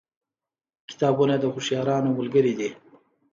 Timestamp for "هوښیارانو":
1.53-2.09